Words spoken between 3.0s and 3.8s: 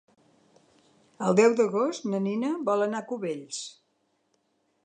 a Cubells.